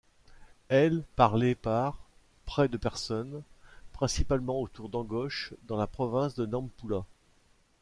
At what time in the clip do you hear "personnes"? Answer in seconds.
2.77-3.43